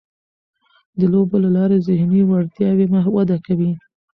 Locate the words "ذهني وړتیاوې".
1.87-2.85